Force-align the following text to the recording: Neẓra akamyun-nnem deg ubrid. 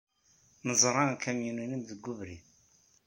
Neẓra 0.67 1.03
akamyun-nnem 1.13 1.81
deg 1.89 2.07
ubrid. 2.11 2.45